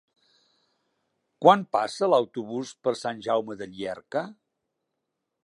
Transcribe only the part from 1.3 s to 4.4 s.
Quan passa l'autobús per Sant Jaume de Llierca?